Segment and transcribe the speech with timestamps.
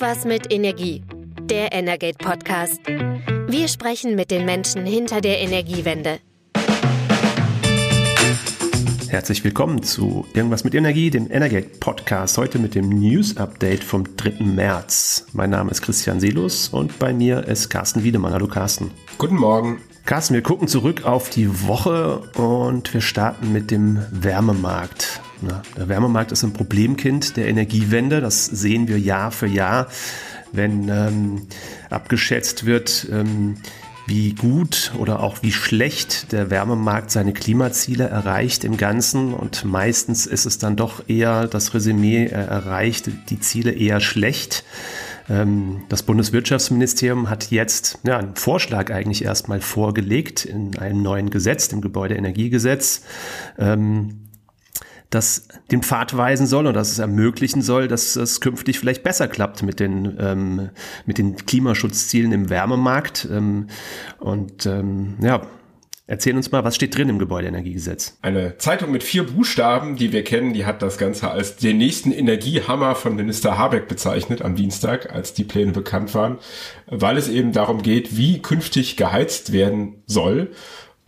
[0.00, 1.02] Irgendwas mit Energie.
[1.42, 2.80] Der Energate Podcast.
[3.48, 6.20] Wir sprechen mit den Menschen hinter der Energiewende.
[9.08, 12.38] Herzlich willkommen zu Irgendwas mit Energie, dem Energate Podcast.
[12.38, 14.42] Heute mit dem News Update vom 3.
[14.42, 15.26] März.
[15.34, 18.32] Mein Name ist Christian Selus und bei mir ist Carsten Wiedemann.
[18.32, 18.92] Hallo Carsten.
[19.18, 19.82] Guten Morgen.
[20.06, 25.20] Carsten, wir gucken zurück auf die Woche und wir starten mit dem Wärmemarkt.
[25.42, 28.20] Na, der Wärmemarkt ist ein Problemkind der Energiewende.
[28.20, 29.88] Das sehen wir Jahr für Jahr,
[30.52, 31.46] wenn ähm,
[31.88, 33.56] abgeschätzt wird, ähm,
[34.06, 39.32] wie gut oder auch wie schlecht der Wärmemarkt seine Klimaziele erreicht im Ganzen.
[39.32, 44.64] Und meistens ist es dann doch eher das Resümee, er erreicht die Ziele eher schlecht.
[45.30, 51.68] Ähm, das Bundeswirtschaftsministerium hat jetzt ja, einen Vorschlag eigentlich erstmal vorgelegt in einem neuen Gesetz,
[51.68, 53.02] dem Gebäudeenergiegesetz.
[53.58, 54.29] Ähm,
[55.10, 59.28] das den Pfad weisen soll und das es ermöglichen soll, dass es künftig vielleicht besser
[59.28, 60.70] klappt mit den, ähm,
[61.04, 63.28] mit den Klimaschutzzielen im Wärmemarkt.
[63.30, 63.66] Ähm,
[64.18, 65.42] und ähm, ja,
[66.10, 68.18] Erzähl uns mal, was steht drin im Gebäudeenergiegesetz?
[68.20, 72.10] Eine Zeitung mit vier Buchstaben, die wir kennen, die hat das Ganze als den nächsten
[72.10, 76.38] Energiehammer von Minister Habeck bezeichnet am Dienstag, als die Pläne bekannt waren,
[76.88, 80.50] weil es eben darum geht, wie künftig geheizt werden soll.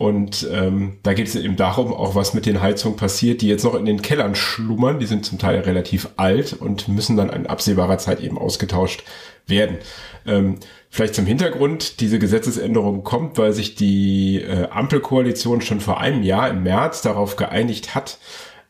[0.02, 3.62] Und ähm, da geht es eben darum, auch was mit den Heizungen passiert, die jetzt
[3.62, 4.98] noch in den Kellern schlummern.
[4.98, 9.04] Die sind zum Teil relativ alt und müssen dann in absehbarer Zeit eben ausgetauscht
[9.46, 9.78] werden.
[10.26, 10.56] Ähm,
[10.90, 16.50] vielleicht zum Hintergrund, diese Gesetzesänderung kommt, weil sich die äh, Ampelkoalition schon vor einem Jahr
[16.50, 18.18] im März darauf geeinigt hat,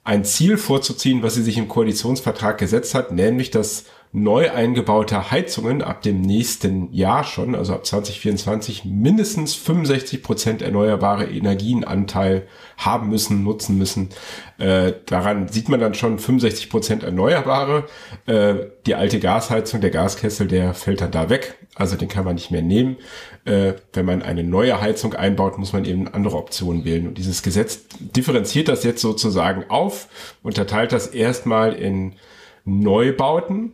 [0.04, 5.80] ein Ziel vorzuziehen, was sie sich im Koalitionsvertrag gesetzt hat, nämlich dass neu eingebaute Heizungen
[5.80, 12.46] ab dem nächsten Jahr schon, also ab 2024, mindestens 65 Prozent erneuerbare Energienanteil
[12.76, 14.10] haben müssen, nutzen müssen.
[14.58, 17.86] Äh, daran sieht man dann schon 65 Prozent erneuerbare.
[18.26, 21.56] Äh, die alte Gasheizung, der Gaskessel, der fällt dann da weg.
[21.74, 22.98] Also den kann man nicht mehr nehmen.
[23.46, 27.08] Äh, wenn man eine neue Heizung einbaut, muss man eben andere Optionen wählen.
[27.08, 30.08] Und dieses Gesetz differenziert das jetzt sozusagen auf,
[30.42, 32.16] unterteilt das erstmal in
[32.66, 33.72] Neubauten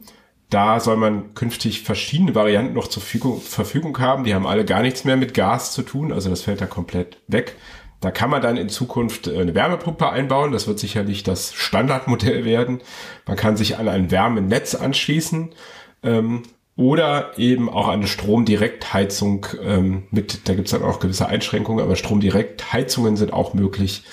[0.50, 4.24] da soll man künftig verschiedene Varianten noch zur Verfügung haben.
[4.24, 7.18] Die haben alle gar nichts mehr mit Gas zu tun, also das fällt da komplett
[7.26, 7.56] weg.
[8.00, 10.52] Da kann man dann in Zukunft äh, eine Wärmepumpe einbauen.
[10.52, 12.80] Das wird sicherlich das Standardmodell werden.
[13.26, 15.50] Man kann sich an ein Wärmenetz anschließen
[16.04, 16.44] ähm,
[16.76, 23.16] oder eben auch eine Stromdirektheizung ähm, mit, da gibt's dann auch gewisse Einschränkungen, aber Stromdirektheizungen
[23.16, 24.04] sind auch möglich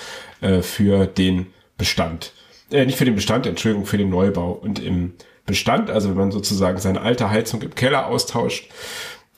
[0.41, 1.47] äh, für den
[1.77, 2.33] Bestand.
[2.71, 4.51] Äh, nicht für den Bestand, Entschuldigung, für den Neubau.
[4.51, 5.13] Und im
[5.45, 8.69] Bestand, also wenn man sozusagen seine alte Heizung im Keller austauscht,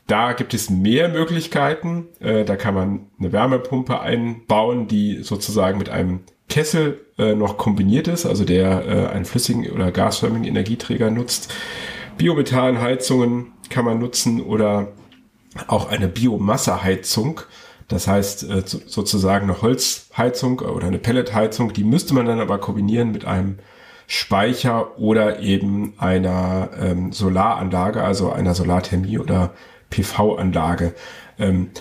[0.07, 2.07] da gibt es mehr Möglichkeiten.
[2.19, 8.07] Äh, da kann man eine Wärmepumpe einbauen, die sozusagen mit einem Kessel äh, noch kombiniert
[8.07, 11.53] ist, also der äh, einen flüssigen oder gasförmigen Energieträger nutzt.
[12.17, 14.93] Biomethanheizungen kann man nutzen oder
[15.67, 17.41] auch eine Biomasseheizung.
[17.89, 23.23] Das heißt sozusagen eine Holzheizung oder eine Pelletheizung, die müsste man dann aber kombinieren mit
[23.23, 23.59] einem
[24.07, 29.53] Speicher oder eben einer ähm, Solaranlage, also einer Solarthermie oder
[29.89, 30.93] PV-Anlage.
[31.37, 31.71] Ähm,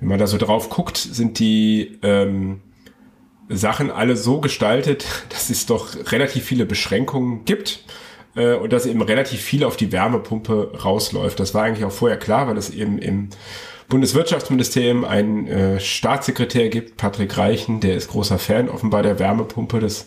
[0.00, 2.60] wenn man da so drauf guckt, sind die ähm,
[3.48, 7.84] Sachen alle so gestaltet, dass es doch relativ viele Beschränkungen gibt
[8.34, 11.38] äh, und dass eben relativ viel auf die Wärmepumpe rausläuft.
[11.38, 13.30] Das war eigentlich auch vorher klar, weil es eben im
[13.88, 19.78] Bundeswirtschaftsministerium einen äh, Staatssekretär gibt, Patrick Reichen, der ist großer Fan offenbar der Wärmepumpe.
[19.78, 20.06] Das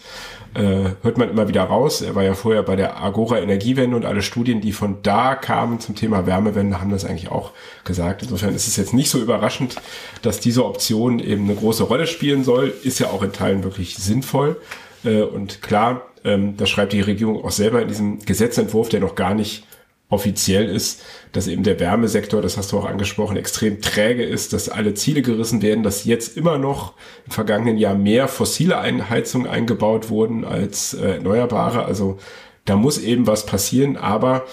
[0.54, 2.02] äh, hört man immer wieder raus.
[2.02, 5.80] Er war ja vorher bei der Agora Energiewende und alle Studien, die von da kamen
[5.80, 7.52] zum Thema Wärmewende, haben das eigentlich auch
[7.84, 8.24] gesagt.
[8.24, 9.76] Insofern ist es jetzt nicht so überraschend,
[10.22, 12.74] dass diese Option eben eine große Rolle spielen soll.
[12.84, 14.58] Ist ja auch in Teilen wirklich sinnvoll.
[15.04, 19.16] Äh, und klar, ähm, das schreibt die Regierung auch selber in diesem Gesetzentwurf, der noch
[19.16, 19.64] gar nicht
[20.10, 24.68] offiziell ist, dass eben der Wärmesektor, das hast du auch angesprochen, extrem träge ist, dass
[24.68, 26.94] alle Ziele gerissen werden, dass jetzt immer noch
[27.26, 31.86] im vergangenen Jahr mehr fossile Einheizungen eingebaut wurden als äh, erneuerbare.
[31.86, 32.18] Also
[32.66, 34.46] da muss eben was passieren, aber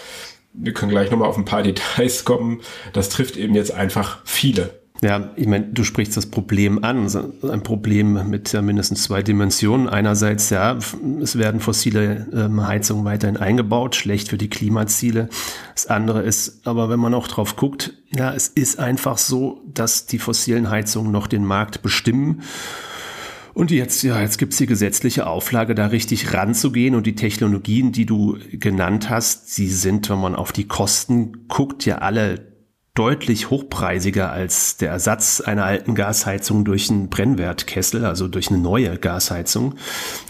[0.53, 2.61] wir können gleich nochmal auf ein paar Details kommen.
[2.93, 4.86] Das trifft eben jetzt einfach viele.
[5.03, 7.07] Ja, ich meine, du sprichst das Problem an,
[7.43, 9.89] ein Problem mit ja mindestens zwei Dimensionen.
[9.89, 10.79] Einerseits, ja,
[11.21, 15.29] es werden fossile ähm, Heizungen weiterhin eingebaut, schlecht für die Klimaziele.
[15.75, 20.07] Das andere ist, aber wenn man auch drauf guckt, ja, es ist einfach so, dass
[20.07, 22.43] die fossilen Heizungen noch den Markt bestimmen.
[23.53, 26.95] Und jetzt, ja, jetzt gibt's die gesetzliche Auflage, da richtig ranzugehen.
[26.95, 31.87] Und die Technologien, die du genannt hast, die sind, wenn man auf die Kosten guckt,
[31.87, 32.56] ja alle
[32.97, 38.99] deutlich hochpreisiger als der Ersatz einer alten Gasheizung durch einen Brennwertkessel, also durch eine neue
[38.99, 39.75] Gasheizung.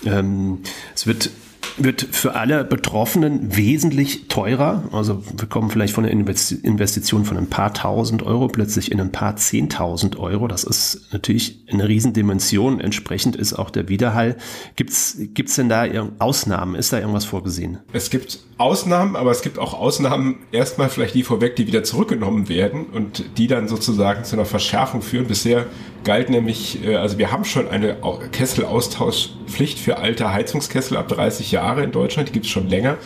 [0.04, 0.58] Ähm,
[0.94, 1.30] es wird
[1.76, 4.84] wird für alle Betroffenen wesentlich teurer.
[4.92, 9.12] Also wir kommen vielleicht von einer Investition von ein paar tausend Euro plötzlich in ein
[9.12, 10.48] paar zehntausend Euro.
[10.48, 12.80] Das ist natürlich eine Riesendimension.
[12.80, 14.36] Entsprechend ist auch der Widerhall.
[14.76, 15.86] Gibt es denn da
[16.18, 16.74] Ausnahmen?
[16.74, 17.78] Ist da irgendwas vorgesehen?
[17.92, 22.48] Es gibt Ausnahmen, aber es gibt auch Ausnahmen, erstmal vielleicht die vorweg, die wieder zurückgenommen
[22.48, 25.26] werden und die dann sozusagen zu einer Verschärfung führen.
[25.26, 25.66] Bisher
[26.06, 27.98] galt nämlich, äh, also wir haben schon eine
[28.32, 32.96] Kesselaustauschpflicht für alte Heizungskessel ab 30 Jahre in Deutschland, die gibt es schon länger.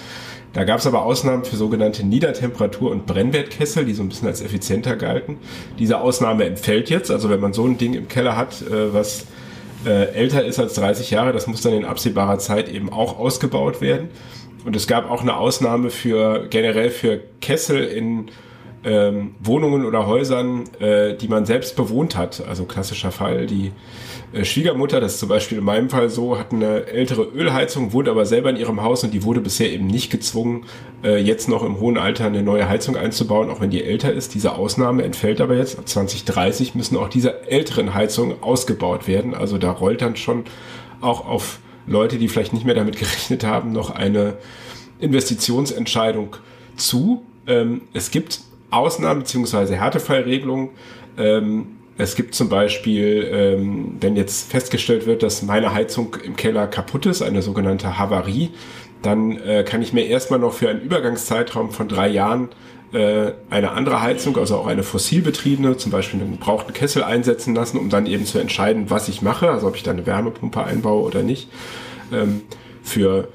[0.53, 4.41] Da gab es aber Ausnahmen für sogenannte Niedertemperatur- und Brennwertkessel, die so ein bisschen als
[4.41, 5.39] effizienter galten.
[5.79, 7.11] Diese Ausnahme entfällt jetzt.
[7.11, 9.27] Also wenn man so ein Ding im Keller hat, äh, was
[9.87, 13.81] äh, älter ist als 30 Jahre, das muss dann in absehbarer Zeit eben auch ausgebaut
[13.81, 14.09] werden.
[14.65, 18.31] Und es gab auch eine Ausnahme für generell für Kessel in
[18.83, 22.43] ähm, Wohnungen oder Häusern, äh, die man selbst bewohnt hat.
[22.49, 23.73] Also klassischer Fall, die
[24.33, 28.09] äh, Schwiegermutter, das ist zum Beispiel in meinem Fall so, hat eine ältere Ölheizung, wohnt
[28.09, 30.65] aber selber in ihrem Haus und die wurde bisher eben nicht gezwungen,
[31.05, 34.35] äh, jetzt noch im hohen Alter eine neue Heizung einzubauen, auch wenn die älter ist.
[34.35, 35.79] Diese Ausnahme entfällt aber jetzt.
[35.79, 39.35] Ab 2030 müssen auch diese älteren Heizungen ausgebaut werden.
[39.35, 40.45] Also da rollt dann schon
[41.03, 44.39] auch auf Leute, die vielleicht nicht mehr damit gerechnet haben, noch eine
[45.01, 46.37] Investitionsentscheidung
[46.77, 47.23] zu.
[47.47, 48.41] Ähm, es gibt
[48.71, 49.75] Ausnahmen bzw.
[49.77, 50.71] Härtefallregelungen.
[51.19, 51.67] Ähm,
[51.99, 57.05] es gibt zum Beispiel, ähm, wenn jetzt festgestellt wird, dass meine Heizung im Keller kaputt
[57.07, 58.51] ist, eine sogenannte Havarie,
[59.03, 62.49] dann äh, kann ich mir erstmal noch für einen Übergangszeitraum von drei Jahren
[62.93, 67.79] äh, eine andere Heizung, also auch eine fossilbetriebene, zum Beispiel einen gebrauchten Kessel einsetzen lassen,
[67.79, 71.03] um dann eben zu entscheiden, was ich mache, also ob ich da eine Wärmepumpe einbaue
[71.03, 71.49] oder nicht.
[72.13, 72.43] Ähm,
[72.83, 73.29] für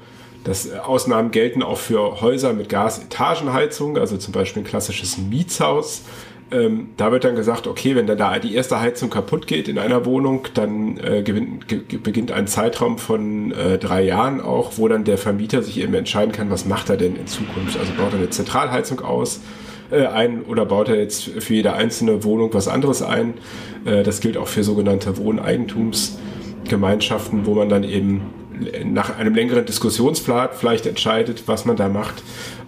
[0.46, 6.02] das äh, Ausnahmen gelten auch für Häuser mit Gas-Etagenheizung, also zum Beispiel ein klassisches Mietshaus.
[6.52, 9.80] Ähm, da wird dann gesagt, okay, wenn dann da die erste Heizung kaputt geht in
[9.80, 14.86] einer Wohnung, dann äh, gewinnt, ge beginnt ein Zeitraum von äh, drei Jahren auch, wo
[14.86, 17.76] dann der Vermieter sich eben entscheiden kann, was macht er denn in Zukunft.
[17.76, 19.40] Also baut er eine Zentralheizung aus,
[19.90, 23.34] äh, ein oder baut er jetzt für jede einzelne Wohnung was anderes ein.
[23.84, 28.20] Äh, das gilt auch für sogenannte Wohneigentumsgemeinschaften, wo man dann eben
[28.84, 32.22] nach einem längeren Diskussionspfad vielleicht entscheidet, was man da macht.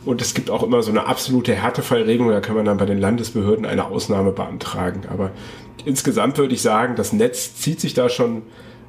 [0.05, 2.99] Und es gibt auch immer so eine absolute Härtefallregelung, da kann man dann bei den
[2.99, 5.02] Landesbehörden eine Ausnahme beantragen.
[5.11, 5.31] Aber
[5.85, 8.43] insgesamt würde ich sagen, das Netz zieht sich da schon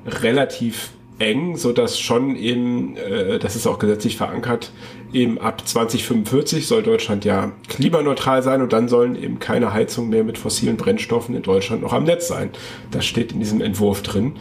[0.06, 4.72] relativ eng, so dass schon eben, äh, das ist auch gesetzlich verankert,
[5.14, 10.24] eben ab 2045 soll Deutschland ja klimaneutral sein und dann sollen eben keine Heizungen mehr
[10.24, 12.50] mit fossilen Brennstoffen in Deutschland noch am Netz sein.
[12.92, 14.34] Das steht in diesem Entwurf drin.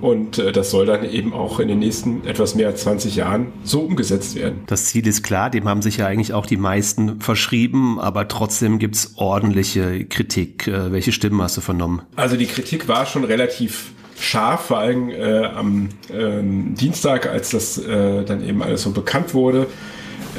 [0.00, 3.48] Und äh, das soll dann eben auch in den nächsten etwas mehr als 20 Jahren
[3.64, 4.60] so umgesetzt werden.
[4.66, 8.78] Das Ziel ist klar, dem haben sich ja eigentlich auch die meisten verschrieben, aber trotzdem
[8.78, 10.66] gibt es ordentliche Kritik.
[10.66, 12.02] Äh, welche Stimmen hast du vernommen?
[12.16, 17.78] Also die Kritik war schon relativ scharf, vor allem äh, am ähm, Dienstag, als das
[17.78, 19.66] äh, dann eben alles so bekannt wurde.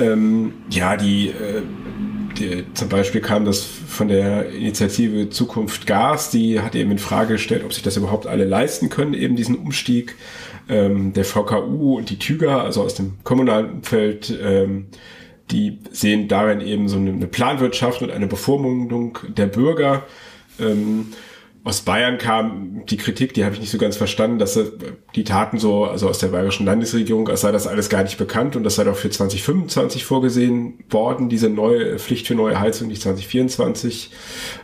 [0.02, 1.62] Ähm, ja, die, äh,
[2.38, 7.34] die, zum Beispiel kam das von der Initiative Zukunft Gas, die hat eben in Frage
[7.34, 10.16] gestellt, ob sich das überhaupt alle leisten können, eben diesen Umstieg.
[10.70, 14.88] Ähm, der VKU und die Tüger, also aus dem kommunalen Umfeld, ähm,
[15.50, 20.04] die sehen darin eben so eine Planwirtschaft und eine Bevormundung der Bürger.
[20.60, 21.08] Ähm,
[21.64, 24.60] aus Bayern kam die Kritik, die habe ich nicht so ganz verstanden, dass
[25.16, 28.56] die Taten so, also aus der bayerischen Landesregierung, als sei das alles gar nicht bekannt
[28.56, 33.04] und das sei doch für 2025 vorgesehen worden, diese neue Pflicht für neue Heizung, nicht
[33.04, 34.10] 2024.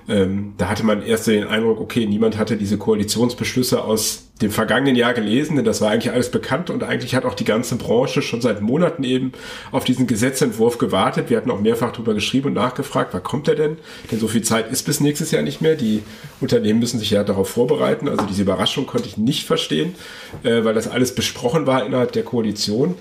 [0.10, 4.96] Ähm, da hatte man erst den Eindruck, okay, niemand hatte diese Koalitionsbeschlüsse aus dem vergangenen
[4.96, 8.22] Jahr gelesen, denn das war eigentlich alles bekannt und eigentlich hat auch die ganze Branche
[8.22, 9.32] schon seit Monaten eben
[9.72, 11.29] auf diesen Gesetzentwurf gewartet.
[11.29, 13.77] Wir hatten auch mehrfach darüber geschrieben und nachgefragt, wann kommt er denn?
[14.12, 15.75] Denn so viel Zeit ist bis nächstes Jahr nicht mehr.
[15.75, 16.03] Die
[16.39, 18.08] Unternehmen müssen sich ja darauf vorbereiten.
[18.08, 19.96] Also diese Überraschung konnte ich nicht verstehen,
[20.44, 22.96] äh, weil das alles besprochen war innerhalb der Koalition.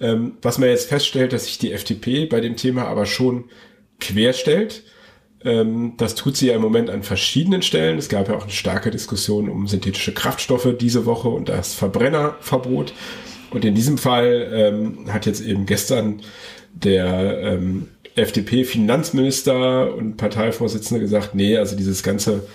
[0.00, 3.44] Ähm, was man jetzt feststellt, dass sich die FDP bei dem Thema aber schon
[4.00, 4.84] querstellt.
[4.84, 4.92] Ähm,
[5.40, 7.96] das tut sie ja im Moment an verschiedenen Stellen.
[7.96, 12.92] Es gab ja auch eine starke Diskussion um synthetische Kraftstoffe diese Woche und das Verbrennerverbot.
[13.50, 16.20] Und in diesem Fall ähm, hat jetzt eben gestern
[16.74, 22.46] der ähm, FDP-Finanzminister und Parteivorsitzende gesagt, nee, also dieses ganze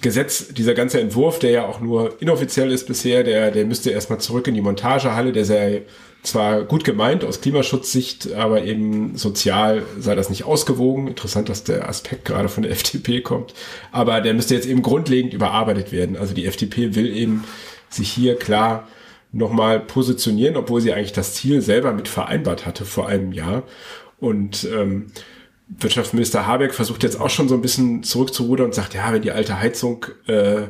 [0.00, 4.20] Gesetz, dieser ganze Entwurf, der ja auch nur inoffiziell ist bisher, der, der müsste erstmal
[4.20, 5.82] zurück in die Montagehalle, der sei
[6.28, 11.08] zwar gut gemeint aus Klimaschutzsicht, aber eben sozial sei das nicht ausgewogen.
[11.08, 13.54] Interessant, dass der Aspekt gerade von der FDP kommt.
[13.92, 16.16] Aber der müsste jetzt eben grundlegend überarbeitet werden.
[16.16, 17.44] Also die FDP will eben
[17.90, 18.88] sich hier klar
[19.32, 23.64] nochmal positionieren, obwohl sie eigentlich das Ziel selber mit vereinbart hatte vor einem Jahr.
[24.20, 25.06] Und ähm,
[25.68, 29.32] Wirtschaftsminister Habeck versucht jetzt auch schon so ein bisschen zurückzurudern und sagt, ja, wenn die
[29.32, 30.68] alte Heizung äh,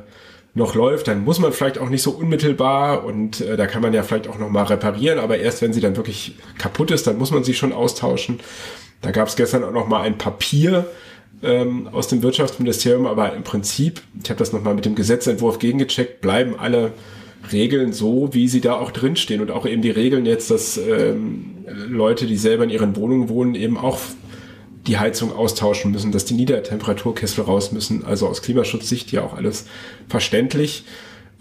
[0.55, 3.93] noch läuft, dann muss man vielleicht auch nicht so unmittelbar und äh, da kann man
[3.93, 7.19] ja vielleicht auch noch mal reparieren, aber erst wenn sie dann wirklich kaputt ist, dann
[7.19, 8.40] muss man sie schon austauschen.
[9.00, 10.87] Da gab es gestern auch noch mal ein Papier
[11.43, 15.59] ähm, aus dem Wirtschaftsministerium, aber im Prinzip, ich habe das noch mal mit dem Gesetzentwurf
[15.59, 16.93] gegengecheckt, bleiben alle
[17.52, 21.64] Regeln so, wie sie da auch drinstehen und auch eben die Regeln jetzt, dass ähm,
[21.88, 23.99] Leute, die selber in ihren Wohnungen wohnen, eben auch
[24.88, 28.04] die Heizung austauschen müssen, dass die Niedertemperaturkessel raus müssen.
[28.04, 29.66] Also aus Klimaschutzsicht ja auch alles
[30.09, 30.85] verständlich.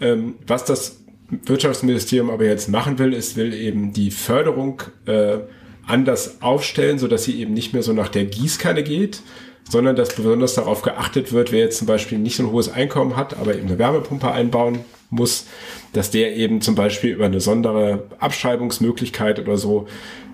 [0.00, 1.00] Ähm, was das
[1.30, 5.38] Wirtschaftsministerium aber jetzt machen will, ist, will eben die Förderung äh,
[5.86, 9.22] anders aufstellen, so dass sie eben nicht mehr so nach der Gießkanne geht,
[9.68, 13.16] sondern dass besonders darauf geachtet wird, wer jetzt zum Beispiel nicht so ein hohes Einkommen
[13.16, 15.46] hat, aber eben eine Wärmepumpe einbauen muss,
[15.92, 19.86] dass der eben zum Beispiel über eine sondere Abschreibungsmöglichkeit oder so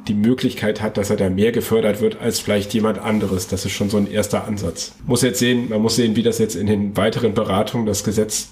[0.09, 3.49] die Möglichkeit hat, dass er da mehr gefördert wird als vielleicht jemand anderes.
[3.49, 4.93] Das ist schon so ein erster Ansatz.
[5.07, 8.49] Muss jetzt sehen, man muss sehen, wie das jetzt in den weiteren Beratungen das Gesetz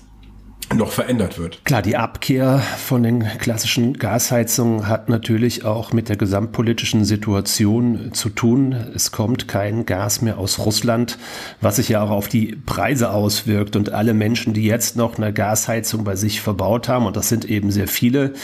[0.75, 1.65] noch verändert wird.
[1.65, 8.29] Klar, die Abkehr von den klassischen Gasheizungen hat natürlich auch mit der gesamtpolitischen Situation zu
[8.29, 8.75] tun.
[8.95, 11.19] Es kommt kein Gas mehr aus Russland,
[11.61, 13.77] was sich ja auch auf die Preise auswirkt.
[13.77, 17.45] Und alle Menschen, die jetzt noch eine Gasheizung bei sich verbaut haben, und das sind
[17.45, 18.35] eben sehr viele,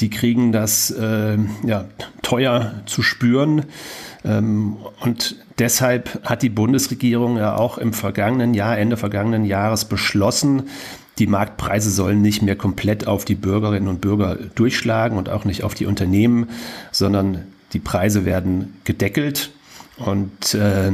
[0.00, 1.84] die kriegen das äh, ja,
[2.22, 3.66] teuer zu spüren.
[4.24, 10.68] Ähm, und deshalb hat die Bundesregierung ja auch im vergangenen Jahr, Ende vergangenen Jahres beschlossen,
[11.20, 15.62] die Marktpreise sollen nicht mehr komplett auf die Bürgerinnen und Bürger durchschlagen und auch nicht
[15.62, 16.48] auf die Unternehmen,
[16.92, 19.50] sondern die Preise werden gedeckelt.
[19.98, 20.90] Und äh,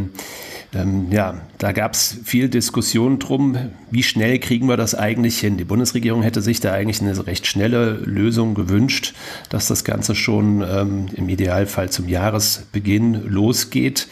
[0.77, 3.57] ähm, ja, da gab es viel Diskussion drum,
[3.91, 5.57] wie schnell kriegen wir das eigentlich hin.
[5.57, 9.15] Die Bundesregierung hätte sich da eigentlich eine recht schnelle Lösung gewünscht,
[9.49, 14.09] dass das Ganze schon ähm, im Idealfall zum Jahresbeginn losgeht.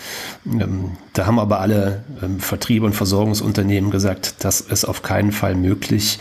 [0.46, 5.56] Ähm, da haben aber alle ähm, Vertriebe und Versorgungsunternehmen gesagt, das ist auf keinen Fall
[5.56, 6.18] möglich.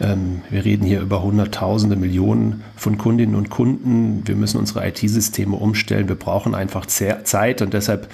[0.00, 4.22] Ähm, wir reden hier über Hunderttausende, Millionen von Kundinnen und Kunden.
[4.26, 6.08] Wir müssen unsere IT-Systeme umstellen.
[6.08, 8.08] Wir brauchen einfach Zeit und deshalb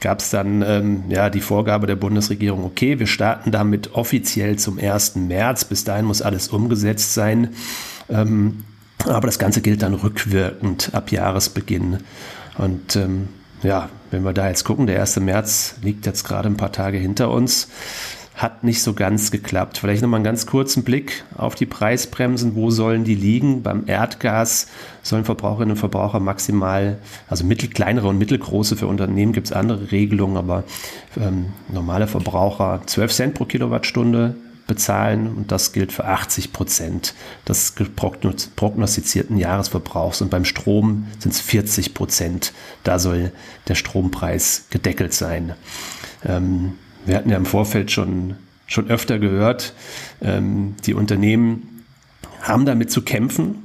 [0.00, 4.78] gab es dann ähm, ja die Vorgabe der Bundesregierung, okay, wir starten damit offiziell zum
[4.78, 5.16] 1.
[5.16, 5.64] März.
[5.64, 7.50] Bis dahin muss alles umgesetzt sein.
[8.08, 8.64] Ähm,
[9.04, 11.98] aber das Ganze gilt dann rückwirkend ab Jahresbeginn.
[12.56, 13.28] Und ähm,
[13.62, 15.20] ja, wenn wir da jetzt gucken, der 1.
[15.20, 17.68] März liegt jetzt gerade ein paar Tage hinter uns
[18.38, 19.78] hat nicht so ganz geklappt.
[19.78, 22.54] Vielleicht nochmal einen ganz kurzen Blick auf die Preisbremsen.
[22.54, 23.64] Wo sollen die liegen?
[23.64, 24.68] Beim Erdgas
[25.02, 29.90] sollen Verbraucherinnen und Verbraucher maximal, also mittel, kleinere und mittelgroße, für Unternehmen gibt es andere
[29.90, 30.62] Regelungen, aber
[31.20, 34.36] ähm, normale Verbraucher 12 Cent pro Kilowattstunde
[34.68, 37.14] bezahlen und das gilt für 80 Prozent
[37.48, 42.52] des prognostizierten Jahresverbrauchs und beim Strom sind es 40 Prozent.
[42.84, 43.32] Da soll
[43.66, 45.54] der Strompreis gedeckelt sein.
[46.24, 46.74] Ähm,
[47.08, 48.34] wir hatten ja im Vorfeld schon,
[48.66, 49.74] schon öfter gehört,
[50.20, 51.84] ähm, die Unternehmen
[52.42, 53.56] haben damit zu kämpfen,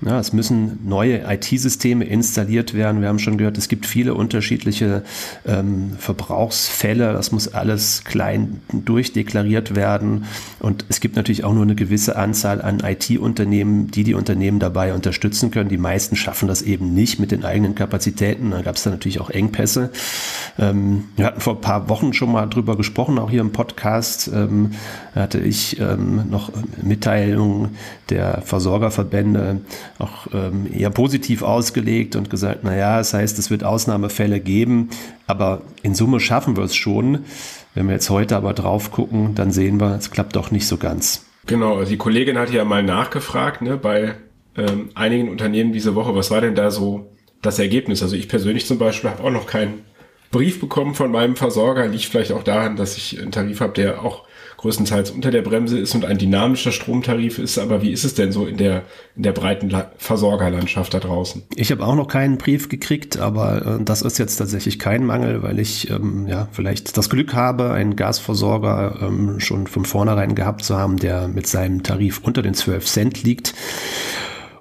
[0.00, 3.00] ja, es müssen neue IT-Systeme installiert werden.
[3.00, 5.02] Wir haben schon gehört, es gibt viele unterschiedliche
[5.44, 7.12] ähm, Verbrauchsfälle.
[7.12, 10.26] Das muss alles klein durchdeklariert werden.
[10.60, 14.94] Und es gibt natürlich auch nur eine gewisse Anzahl an IT-Unternehmen, die die Unternehmen dabei
[14.94, 15.68] unterstützen können.
[15.68, 18.52] Die meisten schaffen das eben nicht mit den eigenen Kapazitäten.
[18.52, 19.90] Da gab es dann natürlich auch Engpässe.
[20.58, 24.28] Ähm, wir hatten vor ein paar Wochen schon mal drüber gesprochen, auch hier im Podcast.
[24.28, 24.72] Ähm,
[25.14, 26.50] hatte ich ähm, noch
[26.82, 27.76] Mitteilungen
[28.10, 29.60] der Versorgerverbände
[29.98, 34.90] auch ähm, eher positiv ausgelegt und gesagt, naja, das heißt, es wird Ausnahmefälle geben,
[35.26, 37.20] aber in Summe schaffen wir es schon.
[37.74, 40.76] Wenn wir jetzt heute aber drauf gucken, dann sehen wir, es klappt doch nicht so
[40.76, 41.24] ganz.
[41.46, 44.14] Genau, also die Kollegin hat ja mal nachgefragt, ne, bei
[44.56, 47.10] ähm, einigen Unternehmen diese Woche, was war denn da so
[47.40, 48.02] das Ergebnis?
[48.02, 49.84] Also ich persönlich zum Beispiel habe auch noch keinen
[50.30, 54.02] Brief bekommen von meinem Versorger, liegt vielleicht auch daran, dass ich einen Tarif habe, der
[54.02, 54.24] auch
[54.58, 57.58] größtenteils unter der Bremse ist und ein dynamischer Stromtarif ist.
[57.58, 58.82] Aber wie ist es denn so in der,
[59.16, 61.44] in der breiten La Versorgerlandschaft da draußen?
[61.54, 65.42] Ich habe auch noch keinen Brief gekriegt, aber äh, das ist jetzt tatsächlich kein Mangel,
[65.42, 70.64] weil ich ähm, ja vielleicht das Glück habe, einen Gasversorger ähm, schon von vornherein gehabt
[70.64, 73.54] zu haben, der mit seinem Tarif unter den 12 Cent liegt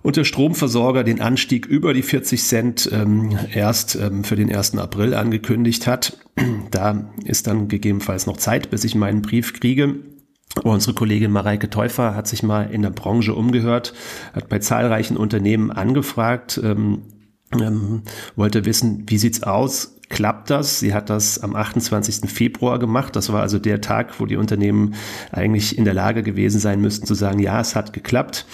[0.08, 4.78] und der Stromversorger den Anstieg über die 40 Cent ähm, erst ähm, für den 1.
[4.78, 6.18] April angekündigt hat.
[6.72, 9.96] Da ist dann gegebenenfalls noch Zeit, bis ich meinen Brief kriege.
[10.64, 13.94] Unsere Kollegin Mareike Täufer hat sich mal in der Branche umgehört,
[14.32, 17.02] hat bei zahlreichen Unternehmen angefragt, ähm,
[17.52, 18.04] ähm,
[18.38, 19.98] wollte wissen, wie sieht's aus?
[20.08, 20.80] Klappt das?
[20.80, 22.30] Sie hat das am 28.
[22.32, 23.18] Februar gemacht.
[23.18, 24.94] Das war also der Tag, wo die Unternehmen
[25.34, 28.46] eigentlich in der Lage gewesen sein müssten zu sagen, ja, es hat geklappt.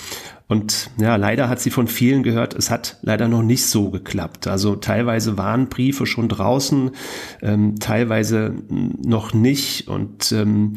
[0.53, 4.45] Und ja, leider hat sie von vielen gehört, es hat leider noch nicht so geklappt.
[4.45, 6.91] Also teilweise waren Briefe schon draußen,
[7.41, 9.87] ähm, teilweise noch nicht.
[9.87, 10.75] Und ähm,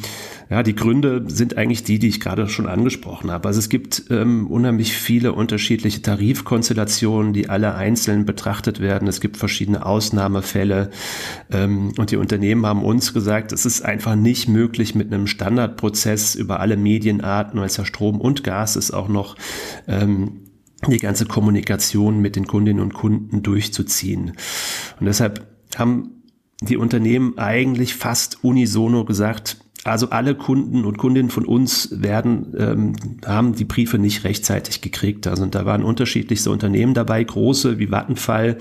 [0.49, 3.49] ja, die Gründe sind eigentlich die, die ich gerade schon angesprochen habe.
[3.49, 9.06] Also es gibt ähm, unheimlich viele unterschiedliche Tarifkonstellationen, die alle einzeln betrachtet werden.
[9.09, 10.88] Es gibt verschiedene Ausnahmefälle.
[11.52, 16.35] Ähm, und die Unternehmen haben uns gesagt, es ist einfach nicht möglich mit einem Standardprozess
[16.35, 19.37] über alle Medienarten, weil es ja Strom und Gas ist auch noch
[19.88, 20.42] ähm,
[20.87, 24.32] die ganze Kommunikation mit den Kundinnen und Kunden durchzuziehen.
[25.00, 25.46] Und deshalb
[25.76, 26.23] haben
[26.61, 32.96] die Unternehmen eigentlich fast unisono gesagt, also alle Kunden und Kundinnen von uns werden, ähm,
[33.25, 35.28] haben die Briefe nicht rechtzeitig gekriegt.
[35.28, 38.58] Also da waren unterschiedlichste Unternehmen dabei, große wie Vattenfall,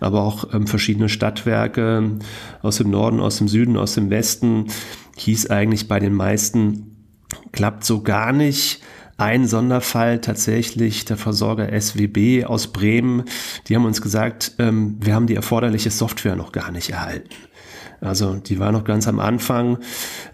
[0.00, 2.18] aber auch ähm, verschiedene Stadtwerke
[2.62, 4.68] aus dem Norden, aus dem Süden, aus dem Westen.
[5.18, 6.96] Hieß eigentlich bei den meisten,
[7.52, 8.80] klappt so gar nicht.
[9.16, 13.24] Ein Sonderfall tatsächlich der Versorger SWB aus Bremen.
[13.68, 17.30] Die haben uns gesagt, ähm, wir haben die erforderliche Software noch gar nicht erhalten.
[18.02, 19.78] Also die war noch ganz am Anfang.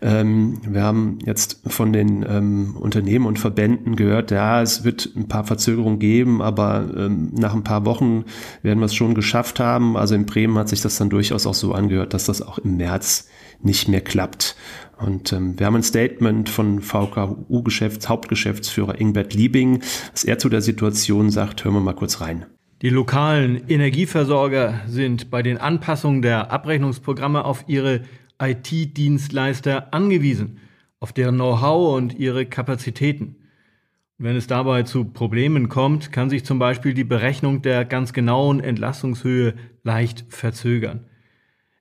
[0.00, 5.28] Ähm, wir haben jetzt von den ähm, Unternehmen und Verbänden gehört, ja, es wird ein
[5.28, 8.24] paar Verzögerungen geben, aber ähm, nach ein paar Wochen
[8.62, 9.98] werden wir es schon geschafft haben.
[9.98, 12.78] Also in Bremen hat sich das dann durchaus auch so angehört, dass das auch im
[12.78, 13.28] März
[13.60, 14.56] nicht mehr klappt.
[14.98, 20.60] Und ähm, wir haben ein Statement von VKU-Geschäfts, Hauptgeschäftsführer Ingbert Liebing, was er zu der
[20.60, 21.64] Situation sagt.
[21.64, 22.46] Hören wir mal kurz rein.
[22.82, 28.02] Die lokalen Energieversorger sind bei den Anpassungen der Abrechnungsprogramme auf ihre
[28.40, 30.58] IT-Dienstleister angewiesen,
[31.00, 33.36] auf deren Know-how und ihre Kapazitäten.
[34.16, 38.60] Wenn es dabei zu Problemen kommt, kann sich zum Beispiel die Berechnung der ganz genauen
[38.60, 41.06] Entlastungshöhe leicht verzögern.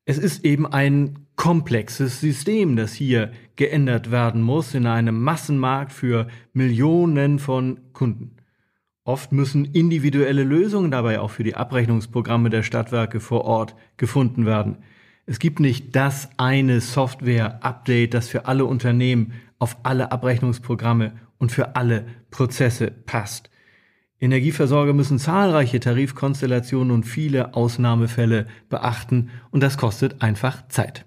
[0.06, 6.27] Es ist eben ein komplexes System, das hier geändert werden muss in einem Massenmarkt für
[6.51, 8.36] Millionen von Kunden.
[9.06, 14.79] Oft müssen individuelle Lösungen dabei auch für die Abrechnungsprogramme der Stadtwerke vor Ort gefunden werden.
[15.25, 21.77] Es gibt nicht das eine Software-Update, das für alle Unternehmen auf alle Abrechnungsprogramme und für
[21.77, 23.50] alle Prozesse passt.
[24.20, 31.07] Energieversorger müssen zahlreiche Tarifkonstellationen und viele Ausnahmefälle beachten und das kostet einfach Zeit.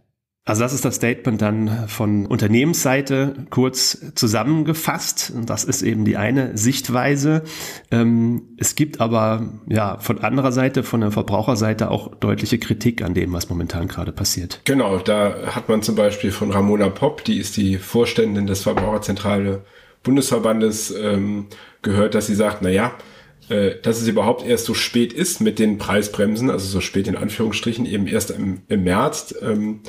[0.50, 5.32] Also das ist das Statement dann von Unternehmensseite kurz zusammengefasst.
[5.46, 7.44] Das ist eben die eine Sichtweise.
[7.92, 13.14] Ähm, es gibt aber ja von anderer Seite, von der Verbraucherseite auch deutliche Kritik an
[13.14, 14.60] dem, was momentan gerade passiert.
[14.64, 19.62] Genau, da hat man zum Beispiel von Ramona Popp, die ist die Vorständin des Verbraucherzentrale
[20.02, 21.46] Bundesverbandes, ähm,
[21.82, 22.90] gehört, dass sie sagt, na ja,
[23.50, 27.14] äh, dass es überhaupt erst so spät ist mit den Preisbremsen, also so spät in
[27.14, 29.32] Anführungsstrichen, eben erst im, im März.
[29.42, 29.82] Ähm,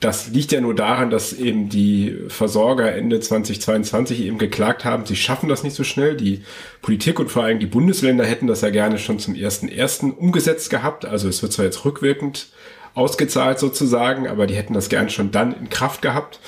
[0.00, 5.16] das liegt ja nur daran, dass eben die Versorger Ende 2022 eben geklagt haben, sie
[5.16, 6.16] schaffen das nicht so schnell.
[6.16, 6.42] Die
[6.82, 10.12] Politik und vor allem die Bundesländer hätten das ja gerne schon zum 1.1.
[10.12, 11.06] umgesetzt gehabt.
[11.06, 12.48] Also es wird zwar jetzt rückwirkend
[12.94, 16.40] ausgezahlt sozusagen, aber die hätten das gern schon dann in Kraft gehabt.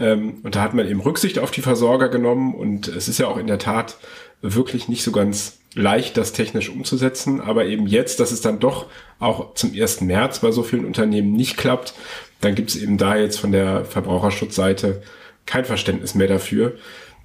[0.00, 3.26] Ähm, und da hat man eben Rücksicht auf die Versorger genommen und es ist ja
[3.26, 3.98] auch in der Tat
[4.40, 7.40] wirklich nicht so ganz leicht, das technisch umzusetzen.
[7.40, 8.86] Aber eben jetzt, dass es dann doch
[9.18, 10.02] auch zum 1.
[10.02, 11.94] März bei so vielen Unternehmen nicht klappt,
[12.40, 15.02] dann gibt es eben da jetzt von der Verbraucherschutzseite
[15.46, 16.74] kein Verständnis mehr dafür.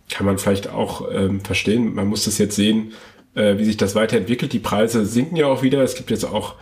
[0.09, 1.93] Kann man vielleicht auch ähm, verstehen.
[1.93, 2.93] Man muss das jetzt sehen,
[3.35, 4.53] äh, wie sich das weiterentwickelt.
[4.53, 5.83] Die Preise sinken ja auch wieder.
[5.83, 6.55] Es gibt jetzt auch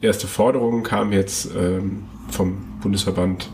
[0.00, 3.48] erste Forderungen, kamen jetzt ähm, vom Bundesverband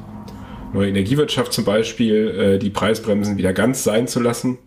[0.73, 4.59] Neue Energiewirtschaft zum Beispiel, äh, die Preisbremsen wieder ganz sein zu lassen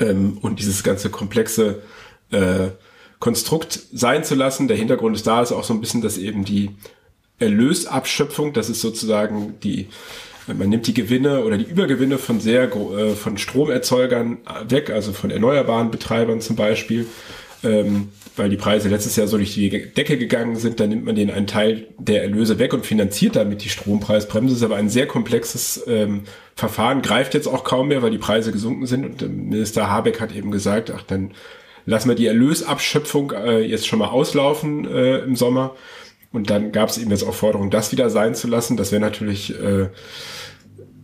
[0.00, 1.82] ähm, und dieses ganze komplexe
[2.30, 2.68] äh,
[3.18, 4.66] Konstrukt sein zu lassen.
[4.66, 6.70] Der Hintergrund ist da, ist auch so ein bisschen, dass eben die
[7.38, 9.88] Erlösabschöpfung, das ist sozusagen die,
[10.46, 14.38] man nimmt die Gewinne oder die Übergewinne von sehr äh, von Stromerzeugern
[14.68, 17.06] weg, also von erneuerbaren Betreibern zum Beispiel,
[17.62, 21.14] ähm, weil die Preise letztes Jahr so durch die Decke gegangen sind, dann nimmt man
[21.14, 24.54] denen einen Teil der Erlöse weg und finanziert damit die Strompreisbremse.
[24.54, 26.22] Das ist aber ein sehr komplexes ähm,
[26.56, 29.22] Verfahren, greift jetzt auch kaum mehr, weil die Preise gesunken sind.
[29.22, 31.32] Und Minister Habeck hat eben gesagt, ach, dann
[31.86, 35.74] lassen wir die Erlösabschöpfung äh, jetzt schon mal auslaufen äh, im Sommer
[36.32, 38.76] und dann gab es eben jetzt auch Forderungen, das wieder sein zu lassen.
[38.76, 39.88] Das wäre natürlich, äh,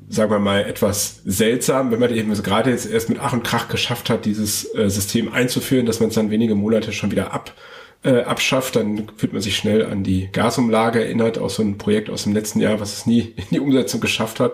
[0.08, 3.68] sagen wir mal, etwas seltsam, wenn man eben gerade jetzt erst mit Ach und Krach
[3.68, 7.52] geschafft hat, dieses äh, System einzuführen, dass man es dann wenige Monate schon wieder ab
[8.06, 12.08] äh, abschafft, dann fühlt man sich schnell an die Gasumlage erinnert, aus so einem Projekt
[12.08, 14.52] aus dem letzten Jahr, was es nie in die Umsetzung geschafft hat.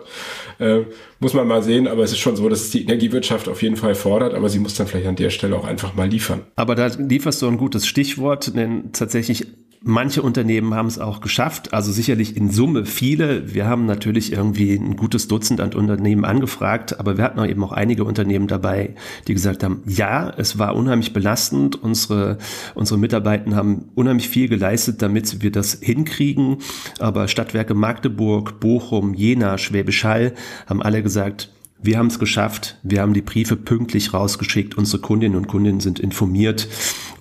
[0.58, 0.80] Äh,
[1.20, 3.76] muss man mal sehen, aber es ist schon so, dass es die Energiewirtschaft auf jeden
[3.76, 6.40] Fall fordert, aber sie muss dann vielleicht an der Stelle auch einfach mal liefern.
[6.56, 9.46] Aber da lieferst du ein gutes Stichwort, denn tatsächlich
[9.84, 13.52] Manche Unternehmen haben es auch geschafft, also sicherlich in Summe viele.
[13.52, 17.64] Wir haben natürlich irgendwie ein gutes Dutzend an Unternehmen angefragt, aber wir hatten auch eben
[17.64, 18.94] auch einige Unternehmen dabei,
[19.26, 21.82] die gesagt haben, ja, es war unheimlich belastend.
[21.82, 22.38] Unsere,
[22.76, 26.58] unsere Mitarbeiter haben unheimlich viel geleistet, damit wir das hinkriegen.
[27.00, 30.34] Aber Stadtwerke Magdeburg, Bochum, Jena, Schwäbisch Hall
[30.66, 31.50] haben alle gesagt,
[31.82, 35.98] wir haben es geschafft, wir haben die Briefe pünktlich rausgeschickt, unsere Kundinnen und Kunden sind
[35.98, 36.68] informiert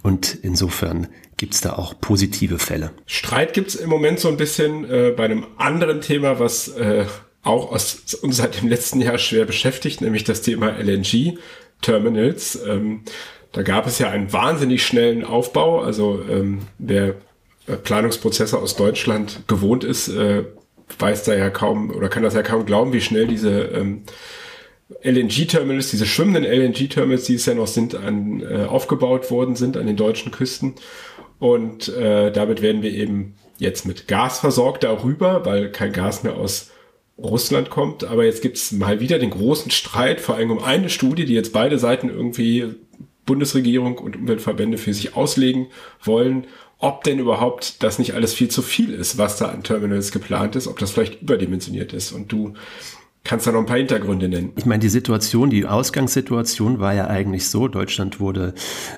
[0.03, 1.07] und insofern
[1.41, 2.91] gibt es da auch positive Fälle.
[3.07, 7.05] Streit gibt es im Moment so ein bisschen äh, bei einem anderen Thema, was äh,
[7.41, 12.59] auch aus, uns seit dem letzten Jahr schwer beschäftigt, nämlich das Thema LNG-Terminals.
[12.67, 13.01] Ähm,
[13.53, 15.81] da gab es ja einen wahnsinnig schnellen Aufbau.
[15.81, 17.15] Also ähm, wer
[17.65, 20.43] äh, Planungsprozesse aus Deutschland gewohnt ist, äh,
[20.99, 24.03] weiß da ja kaum oder kann das ja kaum glauben, wie schnell diese ähm,
[25.03, 29.87] LNG-Terminals, diese schwimmenden LNG-Terminals, die es ja noch sind, an, äh, aufgebaut worden sind an
[29.87, 30.75] den deutschen Küsten.
[31.41, 36.35] Und äh, damit werden wir eben jetzt mit Gas versorgt darüber, weil kein Gas mehr
[36.35, 36.69] aus
[37.17, 38.03] Russland kommt.
[38.03, 41.51] Aber jetzt gibt's mal wieder den großen Streit, vor allem um eine Studie, die jetzt
[41.51, 42.75] beide Seiten irgendwie
[43.25, 45.69] Bundesregierung und Umweltverbände für sich auslegen
[46.03, 46.45] wollen,
[46.77, 50.55] ob denn überhaupt das nicht alles viel zu viel ist, was da an Terminals geplant
[50.55, 52.11] ist, ob das vielleicht überdimensioniert ist.
[52.11, 52.53] Und du
[53.23, 54.51] Kannst du noch ein paar Hintergründe nennen?
[54.55, 58.55] Ich meine, die Situation, die Ausgangssituation war ja eigentlich so, Deutschland wurde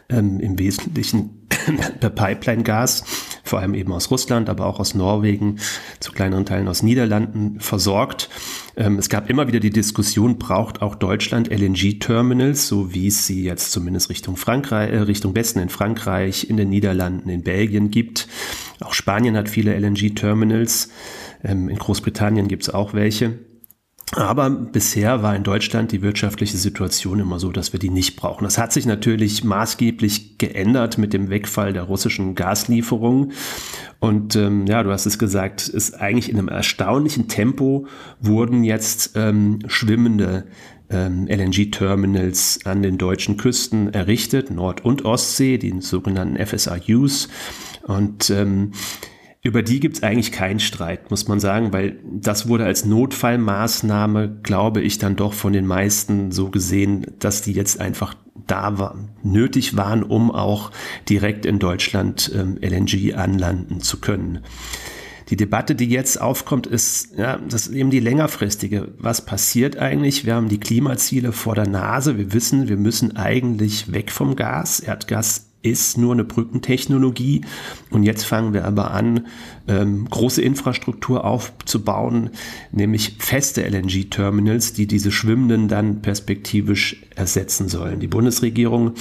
[0.08, 1.48] ähm, im Wesentlichen
[2.00, 3.04] per Pipeline-Gas,
[3.44, 5.60] vor allem eben aus Russland, aber auch aus Norwegen,
[6.00, 8.30] zu kleineren Teilen aus Niederlanden versorgt.
[8.78, 13.44] Ähm, es gab immer wieder die Diskussion, braucht auch Deutschland LNG-Terminals, so wie es sie
[13.44, 18.30] jetzt zumindest Richtung Frankreich, äh, Richtung Westen in Frankreich, in den Niederlanden, in Belgien gibt.
[18.80, 20.90] Auch Spanien hat viele LNG-Terminals.
[21.44, 23.38] Ähm, in Großbritannien gibt es auch welche.
[24.12, 28.44] Aber bisher war in Deutschland die wirtschaftliche Situation immer so, dass wir die nicht brauchen.
[28.44, 33.32] Das hat sich natürlich maßgeblich geändert mit dem Wegfall der russischen Gaslieferungen.
[34.00, 37.88] Und ähm, ja, du hast es gesagt, ist eigentlich in einem erstaunlichen Tempo
[38.20, 40.46] wurden jetzt ähm, schwimmende
[40.90, 47.30] ähm, LNG-Terminals an den deutschen Küsten errichtet, Nord- und Ostsee, die sogenannten FSRUs.
[47.84, 48.74] Und ähm,
[49.44, 54.40] über die gibt es eigentlich keinen Streit, muss man sagen, weil das wurde als Notfallmaßnahme,
[54.42, 58.16] glaube ich, dann doch von den meisten so gesehen, dass die jetzt einfach
[58.48, 60.72] da war, nötig waren, um auch
[61.10, 64.40] direkt in Deutschland ähm, LNG anlanden zu können.
[65.30, 68.94] Die Debatte, die jetzt aufkommt, ist, ja, das ist eben die längerfristige.
[68.98, 70.26] Was passiert eigentlich?
[70.26, 72.18] Wir haben die Klimaziele vor der Nase.
[72.18, 74.80] Wir wissen, wir müssen eigentlich weg vom Gas.
[74.80, 77.42] Erdgas ist nur eine Brückentechnologie.
[77.90, 79.28] Und jetzt fangen wir aber an,
[79.68, 82.30] ähm, große Infrastruktur aufzubauen,
[82.72, 88.00] nämlich feste LNG-Terminals, die diese schwimmenden dann perspektivisch ersetzen sollen.
[88.00, 88.92] Die Bundesregierung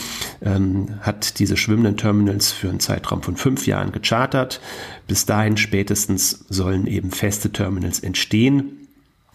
[0.40, 4.60] ähm, hat diese schwimmenden Terminals für einen Zeitraum von fünf Jahren gechartert.
[5.08, 8.78] Bis dahin spätestens sollen eben feste Terminals entstehen.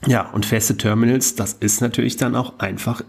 [0.05, 3.01] Ja, und feste Terminals, das ist natürlich dann auch einfach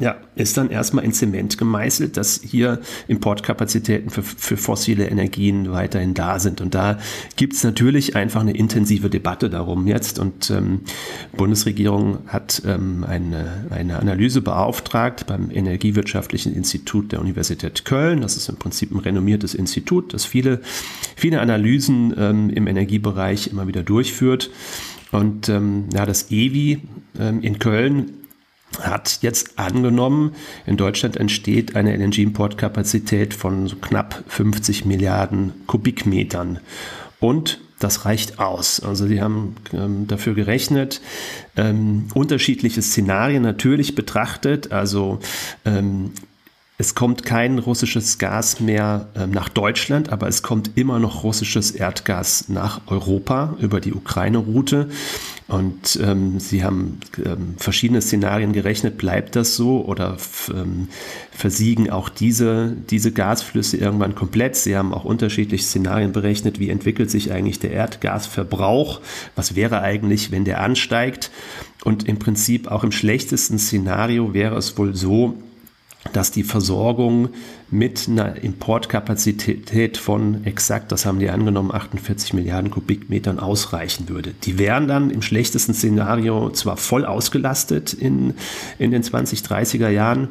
[0.00, 6.14] ja, ist dann erstmal in Zement gemeißelt, dass hier Importkapazitäten für, für fossile Energien weiterhin
[6.14, 6.60] da sind.
[6.60, 6.98] Und da
[7.36, 10.18] gibt's natürlich einfach eine intensive Debatte darum jetzt.
[10.18, 10.80] Und ähm,
[11.36, 18.20] Bundesregierung hat ähm, eine, eine Analyse beauftragt beim Energiewirtschaftlichen Institut der Universität Köln.
[18.20, 20.60] Das ist im Prinzip ein renommiertes Institut, das viele,
[21.14, 24.50] viele Analysen ähm, im Energiebereich immer wieder durchführt.
[25.12, 26.80] Und ähm, ja, das EWI
[27.20, 28.23] ähm, in Köln
[28.80, 30.34] hat jetzt angenommen,
[30.66, 36.60] in Deutschland entsteht eine LNG-Importkapazität von so knapp 50 Milliarden Kubikmetern.
[37.20, 38.80] Und das reicht aus.
[38.80, 41.00] Also sie haben ähm, dafür gerechnet,
[41.56, 44.72] ähm, unterschiedliche Szenarien natürlich betrachtet.
[44.72, 45.18] Also
[45.64, 46.12] ähm,
[46.76, 51.70] es kommt kein russisches Gas mehr ähm, nach Deutschland, aber es kommt immer noch russisches
[51.70, 54.88] Erdgas nach Europa über die Ukraine-Route.
[55.46, 58.98] Und ähm, sie haben ähm, verschiedene Szenarien gerechnet.
[58.98, 60.16] Bleibt das so oder
[60.50, 60.88] ähm,
[61.30, 64.56] versiegen auch diese, diese Gasflüsse irgendwann komplett?
[64.56, 66.58] Sie haben auch unterschiedliche Szenarien berechnet.
[66.58, 69.00] Wie entwickelt sich eigentlich der Erdgasverbrauch?
[69.36, 71.30] Was wäre eigentlich, wenn der ansteigt?
[71.84, 75.36] Und im Prinzip auch im schlechtesten Szenario wäre es wohl so,
[76.14, 77.30] dass die Versorgung
[77.70, 84.32] mit einer Importkapazität von exakt, das haben die angenommen, 48 Milliarden Kubikmetern ausreichen würde.
[84.44, 88.34] Die wären dann im schlechtesten Szenario zwar voll ausgelastet in,
[88.78, 90.28] in den 2030er Jahren,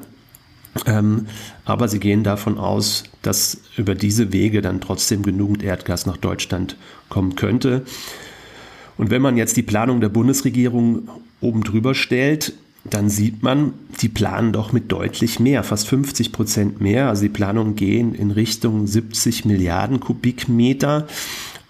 [0.85, 1.27] ähm,
[1.65, 6.77] aber sie gehen davon aus, dass über diese Wege dann trotzdem genügend Erdgas nach Deutschland
[7.09, 7.83] kommen könnte.
[8.97, 11.09] Und wenn man jetzt die Planung der Bundesregierung
[11.41, 12.53] oben drüber stellt,
[12.85, 17.07] dann sieht man, die planen doch mit deutlich mehr, fast 50 Prozent mehr.
[17.07, 21.07] Also die Planungen gehen in Richtung 70 Milliarden Kubikmeter.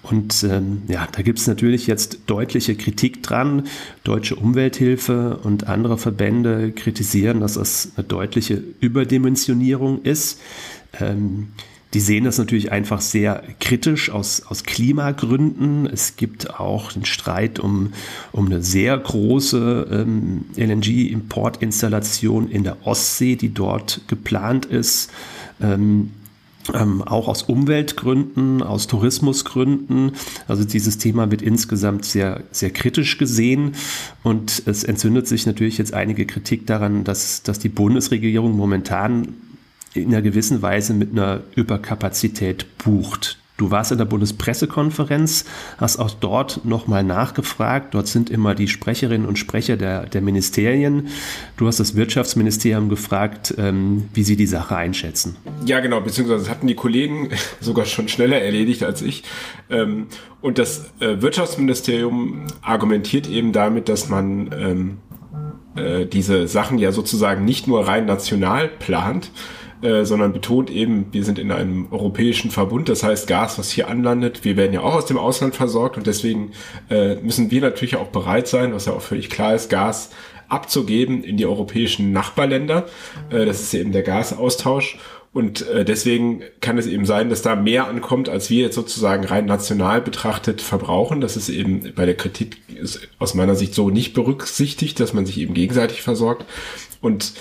[0.01, 3.67] Und ähm, ja, da gibt es natürlich jetzt deutliche Kritik dran.
[4.03, 10.41] Deutsche Umwelthilfe und andere Verbände kritisieren, dass das eine deutliche Überdimensionierung ist.
[10.99, 11.49] Ähm,
[11.93, 15.85] die sehen das natürlich einfach sehr kritisch aus, aus Klimagründen.
[15.85, 17.93] Es gibt auch einen Streit um,
[18.31, 25.11] um eine sehr große ähm, LNG-Importinstallation in der Ostsee, die dort geplant ist.
[25.61, 26.11] Ähm,
[26.73, 30.13] ähm, auch aus Umweltgründen, aus Tourismusgründen.
[30.47, 33.73] Also dieses Thema wird insgesamt sehr, sehr kritisch gesehen
[34.23, 39.35] und es entzündet sich natürlich jetzt einige Kritik daran, dass, dass die Bundesregierung momentan
[39.93, 43.37] in einer gewissen Weise mit einer Überkapazität bucht.
[43.55, 45.45] Du warst in der Bundespressekonferenz,
[45.77, 47.93] hast auch dort nochmal nachgefragt.
[47.93, 51.09] Dort sind immer die Sprecherinnen und Sprecher der, der Ministerien.
[51.55, 55.35] Du hast das Wirtschaftsministerium gefragt, ähm, wie sie die Sache einschätzen.
[55.65, 57.29] Ja, genau, beziehungsweise das hatten die Kollegen
[57.61, 59.23] sogar schon schneller erledigt als ich.
[59.69, 60.07] Ähm,
[60.41, 64.97] und das äh, Wirtschaftsministerium argumentiert eben damit, dass man ähm,
[65.75, 69.29] äh, diese Sachen ja sozusagen nicht nur rein national plant,
[69.83, 73.89] äh, sondern betont eben, wir sind in einem europäischen Verbund, das heißt Gas, was hier
[73.89, 76.51] anlandet, wir werden ja auch aus dem Ausland versorgt und deswegen
[76.89, 80.11] äh, müssen wir natürlich auch bereit sein, was ja auch völlig klar ist, Gas
[80.47, 82.85] abzugeben in die europäischen Nachbarländer.
[83.29, 84.97] Äh, das ist eben der Gasaustausch.
[85.33, 89.25] Und äh, deswegen kann es eben sein, dass da mehr ankommt, als wir jetzt sozusagen
[89.25, 91.21] rein national betrachtet verbrauchen.
[91.21, 92.57] Das ist eben bei der Kritik
[93.17, 96.45] aus meiner Sicht so nicht berücksichtigt, dass man sich eben gegenseitig versorgt.
[97.01, 97.33] Und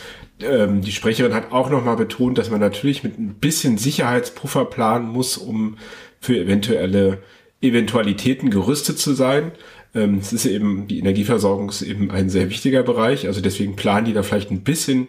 [0.42, 5.08] ähm, die Sprecherin hat auch nochmal betont, dass man natürlich mit ein bisschen Sicherheitspuffer planen
[5.08, 5.76] muss, um
[6.20, 7.18] für eventuelle
[7.60, 9.52] Eventualitäten gerüstet zu sein.
[9.94, 13.26] Ähm, es ist eben, die Energieversorgung ist eben ein sehr wichtiger Bereich.
[13.26, 15.08] Also deswegen planen die da vielleicht ein bisschen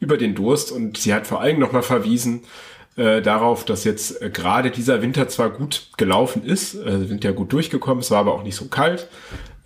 [0.00, 0.72] über den Durst.
[0.72, 2.42] Und sie hat vor allem nochmal verwiesen
[2.96, 7.30] äh, darauf, dass jetzt äh, gerade dieser Winter zwar gut gelaufen ist, äh, sind ja
[7.30, 9.08] gut durchgekommen, es war aber auch nicht so kalt.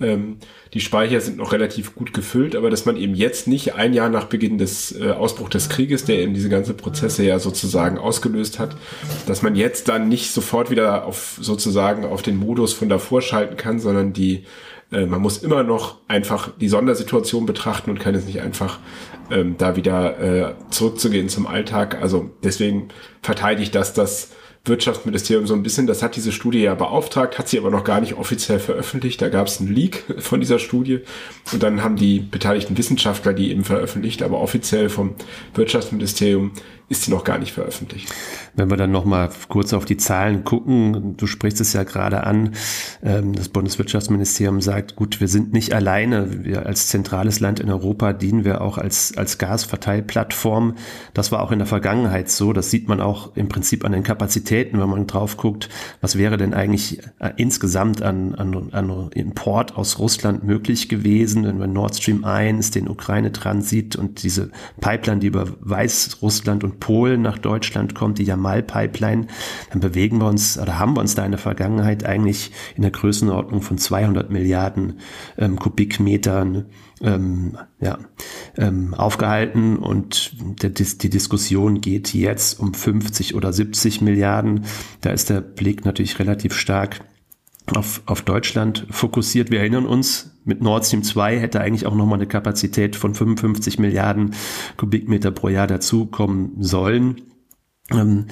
[0.02, 0.36] Ähm,
[0.74, 4.08] die Speicher sind noch relativ gut gefüllt, aber dass man eben jetzt nicht ein Jahr
[4.08, 8.58] nach Beginn des äh, Ausbruchs des Krieges, der eben diese ganze Prozesse ja sozusagen ausgelöst
[8.58, 8.76] hat,
[9.26, 13.56] dass man jetzt dann nicht sofort wieder auf sozusagen auf den Modus von davor schalten
[13.56, 14.44] kann, sondern die
[14.92, 18.78] äh, man muss immer noch einfach die Sondersituation betrachten und kann es nicht einfach
[19.30, 22.00] ähm, da wieder äh, zurückzugehen zum Alltag.
[22.00, 22.88] Also deswegen
[23.22, 24.32] verteidigt das das
[24.64, 28.01] Wirtschaftsministerium so ein bisschen, das hat diese Studie ja beauftragt, hat sie aber noch gar
[28.01, 29.20] nicht offiziell veröffentlicht.
[29.20, 31.01] Da gab es einen Leak von dieser Studie
[31.53, 35.14] und dann haben die beteiligten Wissenschaftler die eben veröffentlicht, aber offiziell vom
[35.55, 36.53] Wirtschaftsministerium
[36.92, 38.12] ist sie noch gar nicht veröffentlicht.
[38.55, 42.24] Wenn wir dann noch mal kurz auf die Zahlen gucken, du sprichst es ja gerade
[42.24, 42.50] an,
[43.02, 48.12] ähm, das Bundeswirtschaftsministerium sagt, gut, wir sind nicht alleine, wir als zentrales Land in Europa
[48.12, 50.74] dienen wir auch als, als Gasverteilplattform.
[51.14, 54.02] Das war auch in der Vergangenheit so, das sieht man auch im Prinzip an den
[54.02, 55.70] Kapazitäten, wenn man drauf guckt,
[56.02, 61.59] was wäre denn eigentlich äh, insgesamt an, an, an Import aus Russland möglich gewesen, wenn
[61.59, 64.50] wir Nord Stream 1, den Ukraine-Transit und diese
[64.83, 69.28] Pipeline, die über Weißrussland und Polen nach Deutschland kommt, die Jamal-Pipeline,
[69.70, 72.90] dann bewegen wir uns oder haben wir uns da in der Vergangenheit eigentlich in der
[72.90, 74.98] Größenordnung von 200 Milliarden
[75.38, 76.66] ähm, Kubikmetern
[77.00, 77.98] ähm, ja,
[78.58, 84.64] ähm, aufgehalten und der, die Diskussion geht jetzt um 50 oder 70 Milliarden.
[85.02, 87.04] Da ist der Blick natürlich relativ stark
[87.76, 89.52] auf, auf Deutschland fokussiert.
[89.52, 93.78] Wir erinnern uns, mit Nord Stream 2 hätte eigentlich auch nochmal eine Kapazität von 55
[93.78, 94.35] Milliarden
[94.76, 97.22] Kubikmeter pro Jahr dazukommen sollen.
[97.90, 98.26] Ähm,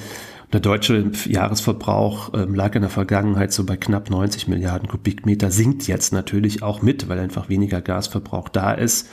[0.53, 5.87] der deutsche Jahresverbrauch ähm, lag in der Vergangenheit so bei knapp 90 Milliarden Kubikmeter, sinkt
[5.87, 9.09] jetzt natürlich auch mit, weil einfach weniger Gasverbrauch da ist.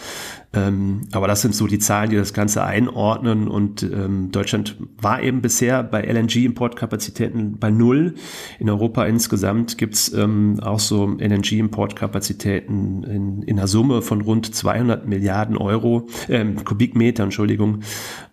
[0.54, 3.48] Ähm, aber das sind so die Zahlen, die das Ganze einordnen.
[3.48, 8.16] Und ähm, Deutschland war eben bisher bei LNG-Importkapazitäten bei null.
[8.58, 15.06] In Europa insgesamt gibt's ähm, auch so LNG-Importkapazitäten in, in einer Summe von rund 200
[15.08, 17.82] Milliarden Euro, ähm, Kubikmeter, Entschuldigung.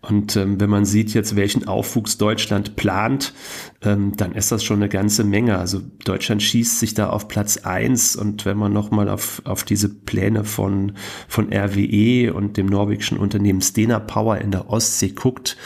[0.00, 3.32] Und ähm, wenn man sieht jetzt, welchen Aufwuchs Deutschland plant,
[3.82, 5.58] ähm, dann ist das schon eine ganze Menge.
[5.58, 9.88] Also Deutschland schießt sich da auf Platz eins und wenn man nochmal auf, auf diese
[9.88, 10.92] Pläne von,
[11.26, 15.56] von RWE und dem norwegischen Unternehmen Stena Power in der Ostsee guckt,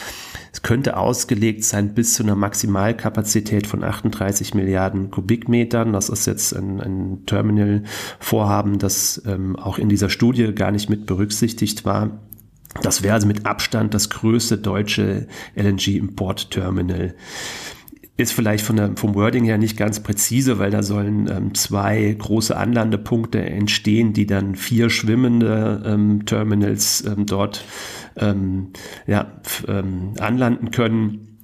[0.52, 5.92] es könnte ausgelegt sein bis zu einer Maximalkapazität von 38 Milliarden Kubikmetern.
[5.92, 11.06] Das ist jetzt ein, ein Terminal-Vorhaben, das ähm, auch in dieser Studie gar nicht mit
[11.06, 12.20] berücksichtigt war.
[12.82, 17.14] Das wäre also mit Abstand das größte deutsche LNG-Import-Terminal
[18.18, 22.14] ist vielleicht von der, vom Wording her nicht ganz präzise, weil da sollen ähm, zwei
[22.18, 27.64] große Anlandepunkte entstehen, die dann vier schwimmende ähm, Terminals ähm, dort
[28.16, 28.72] ähm,
[29.06, 31.38] ja, ähm, anlanden können.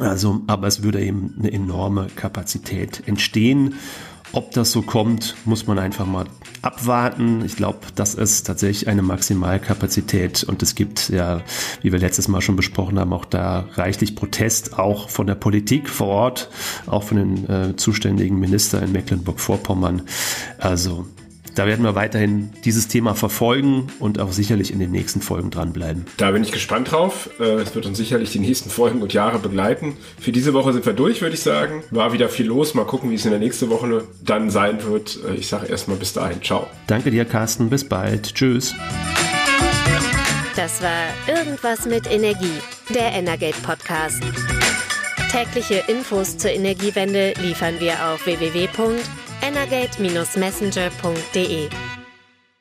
[0.00, 3.74] Also, aber es würde eben eine enorme Kapazität entstehen.
[4.32, 6.26] Ob das so kommt, muss man einfach mal
[6.62, 7.44] abwarten.
[7.44, 11.42] Ich glaube, das ist tatsächlich eine Maximalkapazität und es gibt ja,
[11.82, 15.88] wie wir letztes Mal schon besprochen haben, auch da reichlich Protest, auch von der Politik
[15.88, 16.50] vor Ort,
[16.86, 20.02] auch von den äh, zuständigen Ministern in Mecklenburg-Vorpommern.
[20.58, 21.06] Also
[21.54, 26.06] da werden wir weiterhin dieses Thema verfolgen und auch sicherlich in den nächsten Folgen dranbleiben.
[26.16, 27.30] Da bin ich gespannt drauf.
[27.38, 29.96] Äh, es wird uns sicherlich die nächsten Folgen und Jahre begleiten.
[30.18, 31.82] Für diese Woche sind wir durch, würde ich sagen.
[31.90, 32.74] War wieder viel los.
[32.74, 35.18] Mal gucken, wie es in der nächsten Woche dann sein wird.
[35.28, 36.42] Äh, ich sage erstmal bis dahin.
[36.42, 36.66] Ciao.
[36.86, 37.70] Danke dir, Carsten.
[37.70, 38.34] Bis bald.
[38.34, 38.74] Tschüss.
[40.56, 42.58] Das war Irgendwas mit Energie,
[42.92, 44.22] der Energate Podcast.
[45.30, 48.68] Tägliche Infos zur Energiewende liefern wir auf www
[49.42, 51.99] energate-messenger.de.